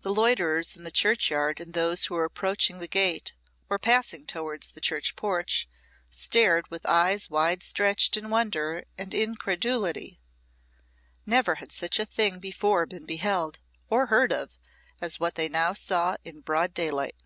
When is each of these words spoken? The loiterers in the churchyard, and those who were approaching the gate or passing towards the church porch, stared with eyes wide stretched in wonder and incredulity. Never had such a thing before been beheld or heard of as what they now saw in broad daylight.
The 0.00 0.12
loiterers 0.12 0.74
in 0.76 0.82
the 0.82 0.90
churchyard, 0.90 1.60
and 1.60 1.74
those 1.74 2.06
who 2.06 2.14
were 2.14 2.24
approaching 2.24 2.80
the 2.80 2.88
gate 2.88 3.34
or 3.70 3.78
passing 3.78 4.26
towards 4.26 4.66
the 4.66 4.80
church 4.80 5.14
porch, 5.14 5.68
stared 6.10 6.66
with 6.72 6.84
eyes 6.86 7.30
wide 7.30 7.62
stretched 7.62 8.16
in 8.16 8.30
wonder 8.30 8.82
and 8.98 9.14
incredulity. 9.14 10.18
Never 11.24 11.54
had 11.54 11.70
such 11.70 12.00
a 12.00 12.04
thing 12.04 12.40
before 12.40 12.84
been 12.84 13.06
beheld 13.06 13.60
or 13.88 14.06
heard 14.06 14.32
of 14.32 14.58
as 15.00 15.20
what 15.20 15.36
they 15.36 15.48
now 15.48 15.72
saw 15.72 16.16
in 16.24 16.40
broad 16.40 16.74
daylight. 16.74 17.22